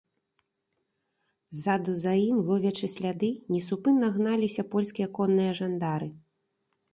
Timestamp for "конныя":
5.19-5.51